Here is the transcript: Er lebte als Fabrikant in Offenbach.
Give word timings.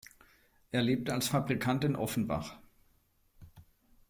Er 0.71 0.81
lebte 0.81 1.13
als 1.13 1.27
Fabrikant 1.27 1.83
in 1.83 1.95
Offenbach. 1.95 2.57